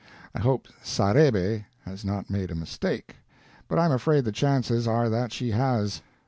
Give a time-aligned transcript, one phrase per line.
[0.33, 3.17] I hope Sarebbe has not made a mistake,
[3.67, 6.01] but I am afraid the chances are that she has.